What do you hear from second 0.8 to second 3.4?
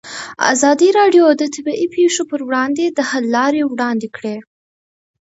راډیو د طبیعي پېښې پر وړاندې د حل